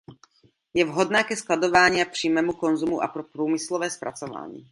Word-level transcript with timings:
Je 0.73 0.85
vhodná 0.85 1.23
ke 1.23 1.35
skladování 1.35 2.01
a 2.01 2.05
přímému 2.05 2.53
konzumu 2.53 3.01
a 3.03 3.07
pro 3.07 3.23
průmyslové 3.23 3.89
zpracování. 3.89 4.59